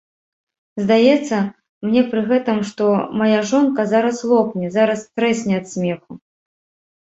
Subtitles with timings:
[0.83, 1.37] Здаецца
[1.87, 2.87] мне пры гэтым, што
[3.23, 6.11] мая жонка зараз лопне, зараз трэсне ад смеху.